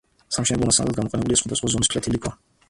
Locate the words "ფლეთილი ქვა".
1.95-2.35